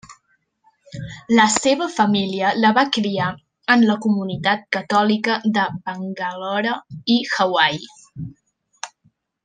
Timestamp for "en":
3.75-3.85